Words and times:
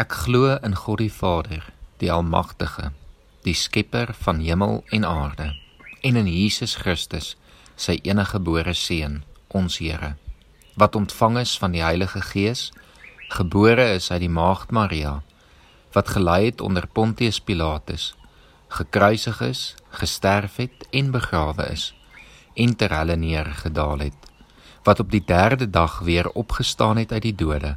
Ek 0.00 0.14
glo 0.16 0.54
in 0.64 0.72
God 0.80 1.02
die 1.02 1.12
Vader, 1.12 1.66
die 2.00 2.08
Almagtige, 2.08 2.86
die 3.44 3.52
Skepper 3.52 4.14
van 4.16 4.38
hemel 4.40 4.78
en 4.96 5.04
aarde, 5.04 5.50
en 6.00 6.16
in 6.16 6.30
Jesus 6.30 6.78
Christus, 6.80 7.34
sy 7.76 7.98
enige 8.08 8.38
gebore 8.38 8.72
seun, 8.72 9.18
ons 9.52 9.76
Here, 9.76 10.14
wat 10.80 10.96
ontvang 10.96 11.36
is 11.42 11.52
van 11.60 11.76
die 11.76 11.82
Heilige 11.84 12.22
Gees, 12.30 12.70
gebore 13.34 13.90
is 13.98 14.08
uit 14.08 14.22
die 14.24 14.32
Maagd 14.32 14.72
Maria, 14.72 15.18
wat 15.92 16.14
gelei 16.16 16.46
het 16.46 16.64
onder 16.64 16.88
Pontius 16.88 17.42
Pilatus, 17.44 18.14
gekruisig 18.72 19.44
is, 19.50 19.62
gesterf 20.00 20.56
het 20.64 20.88
en 20.96 21.12
begrawe 21.12 21.68
is, 21.76 21.90
en 22.56 22.72
ter 22.72 22.96
helle 22.96 23.20
neergedaal 23.20 24.08
het, 24.08 24.32
wat 24.88 25.04
op 25.04 25.12
die 25.12 25.26
3de 25.28 25.68
dag 25.68 26.00
weer 26.08 26.32
opgestaan 26.32 26.96
het 27.04 27.12
uit 27.12 27.28
die 27.28 27.36
dode 27.36 27.76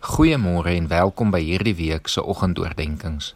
Goeiemôre 0.00 0.72
en 0.72 0.86
welkom 0.88 1.28
by 1.28 1.42
hierdie 1.44 1.74
week 1.76 2.08
se 2.08 2.22
oggendoordenkings. 2.24 3.34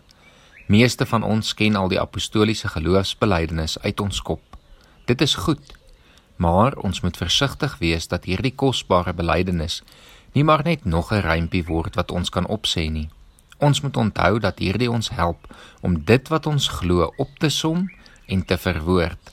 Meeste 0.73 1.05
van 1.05 1.21
ons 1.23 1.51
ken 1.55 1.77
al 1.77 1.91
die 1.93 2.01
apostoliese 2.01 2.71
geloofsbelijdenis 2.73 3.77
uit 3.83 4.01
ons 4.01 4.23
kop. 4.25 4.57
Dit 5.05 5.21
is 5.21 5.35
goed, 5.45 5.75
maar 6.41 6.73
ons 6.81 7.03
moet 7.05 7.21
versigtig 7.21 7.77
wees 7.85 8.09
dat 8.09 8.25
hierdie 8.25 8.55
kosbare 8.57 9.13
belijdenis 9.13 9.83
nie 10.33 10.45
maar 10.45 10.65
net 10.65 10.89
nog 10.89 11.13
'n 11.13 11.21
rympie 11.21 11.65
word 11.69 12.01
wat 12.01 12.11
ons 12.11 12.33
kan 12.33 12.49
opsê 12.49 12.89
nie. 12.89 13.11
Ons 13.59 13.81
moet 13.81 13.97
onthou 13.97 14.41
dat 14.41 14.59
hierdie 14.59 14.91
ons 14.91 15.11
help 15.11 15.55
om 15.81 16.05
dit 16.05 16.29
wat 16.29 16.47
ons 16.47 16.69
glo 16.69 17.13
op 17.17 17.39
te 17.39 17.49
som 17.49 17.91
en 18.27 18.45
te 18.45 18.57
verwoord. 18.57 19.33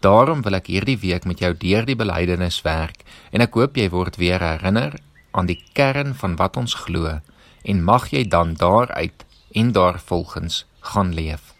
Daarom 0.00 0.42
wil 0.42 0.54
ek 0.54 0.66
hierdie 0.66 0.98
week 0.98 1.24
met 1.24 1.38
jou 1.38 1.56
deur 1.56 1.84
die 1.84 1.96
belijdenis 1.96 2.62
werk 2.62 3.02
en 3.30 3.40
ek 3.40 3.54
hoop 3.54 3.76
jy 3.76 3.90
word 3.90 4.16
weer 4.16 4.40
herinner 4.40 4.94
aan 5.32 5.48
die 5.48 5.60
kern 5.72 6.14
van 6.14 6.36
wat 6.36 6.56
ons 6.56 6.74
glo 6.86 7.18
en 7.62 7.84
mag 7.84 8.10
jy 8.12 8.24
dan 8.28 8.54
daaruit 8.54 9.24
en 9.52 9.72
daarvolgens 9.72 10.64
gaan 10.80 11.14
leef. 11.14 11.52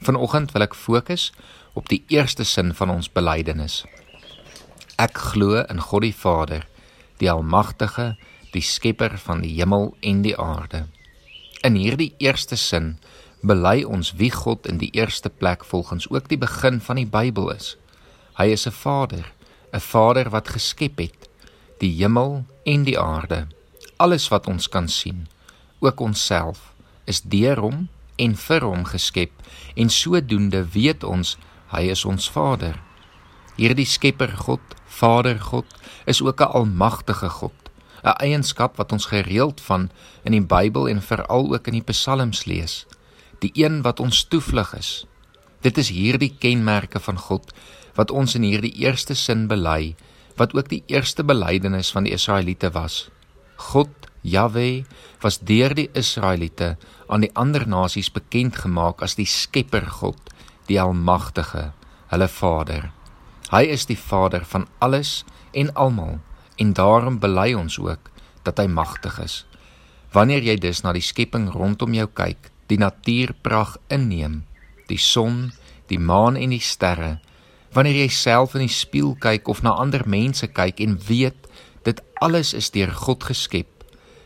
Vanoggend 0.00 0.52
wil 0.52 0.64
ek 0.64 0.74
fokus 0.74 1.30
op 1.72 1.88
die 1.88 2.02
eerste 2.08 2.44
sin 2.44 2.74
van 2.74 2.90
ons 2.90 3.10
belydenis. 3.12 3.84
Ek 5.00 5.16
glo 5.32 5.62
in 5.62 5.80
God 5.80 6.04
die 6.04 6.16
Vader, 6.16 6.66
die 7.20 7.30
almagtige, 7.30 8.14
die 8.52 8.64
skepper 8.64 9.16
van 9.20 9.44
die 9.44 9.52
hemel 9.58 9.94
en 10.00 10.22
die 10.26 10.36
aarde. 10.36 10.86
In 11.64 11.76
hierdie 11.76 12.14
eerste 12.18 12.56
sin 12.56 12.96
bely 13.40 13.84
ons 13.84 14.14
wie 14.20 14.32
God 14.32 14.66
in 14.68 14.80
die 14.80 14.90
eerste 14.96 15.30
plek 15.30 15.64
volgens 15.64 16.08
ook 16.10 16.28
die 16.28 16.40
begin 16.40 16.80
van 16.80 17.00
die 17.00 17.08
Bybel 17.08 17.52
is. 17.54 17.76
Hy 18.36 18.52
is 18.52 18.66
'n 18.66 18.72
Vader, 18.72 19.32
'n 19.72 19.80
Vader 19.80 20.30
wat 20.30 20.48
geskep 20.48 20.98
het 20.98 21.29
die 21.80 21.92
hemel 21.96 22.44
en 22.68 22.84
die 22.84 22.98
aarde. 23.00 23.46
Alles 23.96 24.28
wat 24.28 24.46
ons 24.46 24.68
kan 24.68 24.88
sien, 24.88 25.26
ook 25.80 26.00
onsself, 26.00 26.72
is 27.08 27.22
deur 27.24 27.60
hom 27.64 27.88
en 28.20 28.36
vir 28.36 28.64
hom 28.64 28.84
geskep 28.84 29.32
en 29.80 29.88
sodoende 29.92 30.62
weet 30.74 31.04
ons 31.04 31.36
hy 31.72 31.88
is 31.94 32.04
ons 32.04 32.28
Vader. 32.32 32.76
Hierdie 33.56 33.88
Skepper 33.88 34.32
God, 34.44 34.62
Vader 34.86 35.40
God, 35.40 35.66
is 36.06 36.20
ook 36.22 36.40
'n 36.40 36.52
almagtige 36.60 37.28
God, 37.28 37.56
'n 38.04 38.16
eienskap 38.20 38.76
wat 38.76 38.92
ons 38.92 39.06
gereeld 39.06 39.60
van 39.60 39.90
in 40.24 40.32
die 40.32 40.46
Bybel 40.46 40.88
en 40.88 41.02
veral 41.02 41.54
ook 41.54 41.66
in 41.66 41.72
die 41.80 41.88
Psalms 41.92 42.44
lees. 42.44 42.86
Die 43.38 43.52
een 43.54 43.82
wat 43.82 44.00
ons 44.00 44.24
toevlug 44.24 44.74
is. 44.74 45.06
Dit 45.60 45.78
is 45.78 45.88
hierdie 45.88 46.34
kenmerke 46.38 47.00
van 47.00 47.18
God 47.18 47.52
wat 47.94 48.10
ons 48.10 48.34
in 48.34 48.42
hierdie 48.42 48.74
eerste 48.80 49.14
sin 49.14 49.46
bely 49.46 49.94
wat 50.40 50.54
ook 50.56 50.70
die 50.72 50.82
eerste 50.88 51.24
belydenis 51.24 51.92
van 51.92 52.08
die 52.08 52.14
Israeliete 52.16 52.72
was. 52.72 53.10
God, 53.70 53.92
Jahwe, 54.24 54.86
was 55.20 55.40
deur 55.44 55.74
die 55.76 55.90
Israeliete 55.92 56.76
aan 57.08 57.24
die 57.24 57.32
ander 57.36 57.66
nasies 57.68 58.08
bekend 58.12 58.56
gemaak 58.62 59.04
as 59.04 59.18
die 59.20 59.28
Skepper 59.28 59.84
God, 60.00 60.32
die 60.68 60.80
Almagtige, 60.80 61.70
hulle 62.08 62.28
Vader. 62.28 62.88
Hy 63.50 63.64
is 63.74 63.84
die 63.90 63.98
Vader 63.98 64.46
van 64.48 64.68
alles 64.78 65.24
en 65.52 65.72
almal 65.74 66.20
en 66.60 66.72
daarom 66.76 67.18
bely 67.20 67.52
ons 67.58 67.78
ook 67.80 68.10
dat 68.46 68.60
hy 68.62 68.68
magtig 68.70 69.18
is. 69.20 69.42
Wanneer 70.14 70.44
jy 70.46 70.56
dus 70.60 70.82
na 70.84 70.94
die 70.96 71.04
skepping 71.04 71.50
rondom 71.52 71.94
jou 71.94 72.06
kyk, 72.06 72.50
die 72.70 72.78
natuurpragt 72.80 73.80
inneem, 73.92 74.44
die 74.88 74.98
son, 74.98 75.50
die 75.90 75.98
maan 75.98 76.38
en 76.38 76.54
die 76.54 76.62
sterre, 76.62 77.18
Wanneer 77.72 78.02
jy 78.02 78.08
self 78.10 78.56
in 78.58 78.64
die 78.66 78.72
spieël 78.72 79.14
kyk 79.22 79.48
of 79.48 79.62
na 79.62 79.76
ander 79.78 80.02
mense 80.06 80.46
kyk 80.46 80.80
en 80.82 80.98
weet 81.06 81.50
dit 81.86 82.00
alles 82.20 82.54
is 82.54 82.70
deur 82.74 82.90
God 82.92 83.24
geskep, 83.24 83.70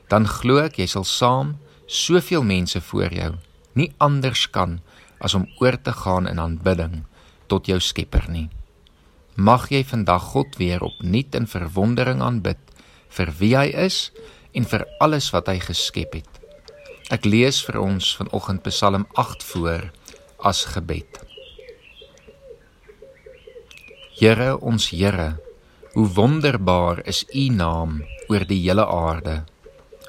dan 0.09 0.29
glo 0.29 0.63
ek 0.65 0.79
jy 0.81 0.89
sal 0.91 1.05
saam 1.05 1.57
soveel 1.87 2.43
mense 2.43 2.81
voor 2.81 3.13
jou 3.13 3.35
nie 3.75 3.91
anders 3.99 4.47
kan 4.51 4.79
as 5.19 5.35
om 5.35 5.47
oor 5.61 5.77
te 5.83 5.93
gaan 5.93 6.29
in 6.31 6.41
aanbidding 6.41 7.03
tot 7.51 7.69
jou 7.69 7.81
Skepper 7.81 8.29
nie. 8.31 8.49
Mag 9.35 9.69
jy 9.73 9.83
vandag 9.85 10.31
God 10.33 10.57
weer 10.61 10.85
opnuut 10.87 11.35
in 11.35 11.51
verwondering 11.51 12.23
aanbid 12.23 12.61
vir 13.15 13.35
wie 13.41 13.55
hy 13.59 13.67
is 13.87 14.09
en 14.55 14.67
vir 14.71 14.87
alles 15.03 15.31
wat 15.35 15.51
hy 15.51 15.59
geskep 15.63 16.21
het. 16.21 16.31
Ek 17.13 17.27
lees 17.27 17.61
vir 17.67 17.81
ons 17.83 18.15
vanoggend 18.17 18.63
Psalm 18.71 19.07
8 19.21 19.43
voor 19.51 19.91
as 20.39 20.65
gebed. 20.71 21.24
Here 24.25 24.55
ons 24.65 24.87
Here, 24.89 25.35
hoe 25.93 26.07
wonderbaar 26.17 27.03
is 27.05 27.19
U 27.37 27.43
naam 27.53 27.99
oor 28.33 28.45
die 28.49 28.63
hele 28.63 28.87
aarde. 28.89 29.35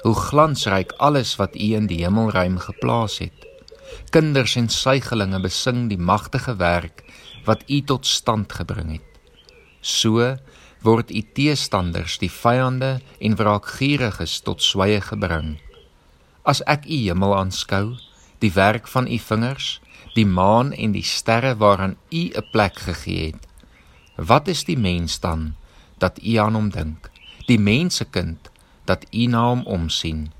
Hoe 0.06 0.14
glansryk 0.16 0.94
alles 1.04 1.34
wat 1.36 1.52
U 1.52 1.66
in 1.76 1.84
die 1.90 1.98
hemelruim 2.00 2.54
geplaas 2.64 3.18
het. 3.20 3.42
Kinders 4.14 4.54
en 4.56 4.70
suigelinge 4.72 5.42
besing 5.44 5.82
die 5.90 6.00
magtige 6.00 6.54
werk 6.56 7.02
wat 7.44 7.66
U 7.68 7.82
tot 7.90 8.08
stand 8.08 8.54
gebring 8.56 8.94
het. 8.94 9.18
So 9.84 10.30
word 10.86 11.12
U 11.12 11.20
teestanders, 11.36 12.16
die 12.16 12.32
vyande 12.32 12.94
en 13.20 13.36
wraakgieriges 13.36 14.38
tot 14.46 14.64
swye 14.64 15.02
gebring. 15.10 15.58
As 16.48 16.62
ek 16.64 16.88
U 16.88 17.02
hemel 17.02 17.36
aanskou, 17.42 17.98
die 18.40 18.54
werk 18.56 18.88
van 18.94 19.12
U 19.12 19.20
vingers, 19.26 19.74
die 20.16 20.24
maan 20.24 20.72
en 20.72 20.96
die 20.96 21.04
sterre 21.04 21.52
waaraan 21.60 21.98
U 22.08 22.22
'n 22.32 22.48
plek 22.54 22.80
gegee 22.88 23.28
het, 23.34 23.44
Wat 24.16 24.48
is 24.48 24.64
die 24.64 24.78
mens 24.78 25.20
dan 25.20 25.54
dat 25.98 26.22
u 26.24 26.36
aan 26.40 26.54
hom 26.54 26.70
dink? 26.72 27.10
Die 27.46 27.58
mensekind 27.60 28.50
dat 28.84 29.04
u 29.12 29.26
na 29.26 29.42
hom 29.48 29.62
omsien. 29.68 30.32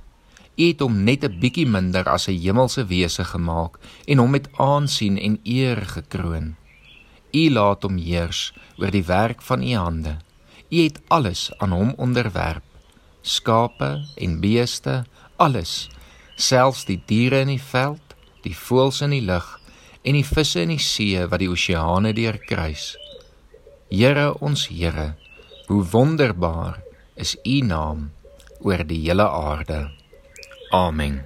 U 0.56 0.64
het 0.64 0.81
hom 0.81 1.04
net 1.04 1.25
'n 1.25 1.38
bietjie 1.41 1.69
minder 1.69 2.04
as 2.09 2.28
'n 2.28 2.41
hemelse 2.41 2.86
wese 2.86 3.25
gemaak 3.25 3.78
en 4.06 4.19
hom 4.19 4.31
met 4.31 4.48
aansien 4.56 5.19
en 5.19 5.41
eer 5.44 5.86
gekroon. 5.86 6.56
U 7.32 7.50
laat 7.50 7.82
hom 7.82 7.97
heers 7.97 8.53
oor 8.78 8.91
die 8.91 9.04
werk 9.04 9.42
van 9.42 9.62
u 9.62 9.75
hande. 9.75 10.16
U 10.70 10.76
het 10.82 11.00
alles 11.09 11.53
aan 11.59 11.70
hom 11.70 11.94
onderwerp. 11.97 12.65
Skape 13.22 14.06
en 14.16 14.41
beeste, 14.41 15.04
alles, 15.36 15.88
selfs 16.36 16.84
die 16.84 17.03
diere 17.06 17.41
in 17.41 17.48
die 17.48 17.62
veld, 17.62 18.15
die 18.42 18.56
voëls 18.56 19.01
in 19.01 19.10
die 19.10 19.24
lug 19.24 19.60
en 20.03 20.12
die 20.12 20.24
visse 20.24 20.60
in 20.60 20.68
die 20.68 20.78
see 20.78 21.27
wat 21.27 21.39
die 21.39 21.51
oseane 21.51 22.12
deurkruis. 22.12 22.97
Here 23.88 24.33
ons 24.42 24.66
Here, 24.66 25.15
hoe 25.66 25.84
wonderbaar 25.84 26.83
is 27.15 27.36
U 27.47 27.60
naam 27.62 28.10
oor 28.59 28.83
die 28.83 29.04
hele 29.06 29.28
aarde. 29.30 29.91
Amen. 30.74 31.22